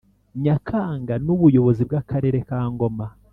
Nyakanga 0.43 1.13
n’ubuyobozi 1.25 1.81
bw’Akarere 1.87 2.37
ka 2.47 2.59
Ngoma 2.71 3.05